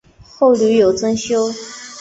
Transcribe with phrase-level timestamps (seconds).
[0.23, 1.53] 后屡有增修。